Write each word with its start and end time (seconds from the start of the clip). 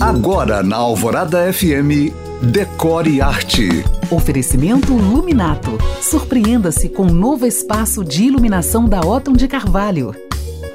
Agora 0.00 0.62
na 0.62 0.76
Alvorada 0.76 1.50
FM, 1.50 2.12
Decore 2.42 3.22
Arte. 3.22 3.82
Oferecimento 4.10 4.92
Luminato. 4.92 5.78
Surpreenda-se 6.02 6.90
com 6.90 7.04
um 7.04 7.12
novo 7.12 7.46
espaço 7.46 8.04
de 8.04 8.24
iluminação 8.24 8.84
da 8.84 9.00
Otton 9.00 9.32
de 9.32 9.48
Carvalho. 9.48 10.14